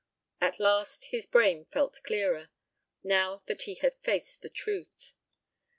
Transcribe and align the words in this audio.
At 0.41 0.59
least 0.59 1.11
his 1.11 1.27
brain 1.27 1.65
felt 1.65 2.01
clearer, 2.01 2.49
now 3.03 3.41
that 3.45 3.61
he 3.69 3.75
had 3.75 3.93
faced 3.93 4.41
the 4.41 4.49
truth. 4.49 5.13